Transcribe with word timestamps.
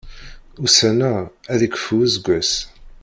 Ussan-a 0.63 1.11
ad 1.53 1.59
yekfu 1.63 1.95
useggas. 2.03 2.51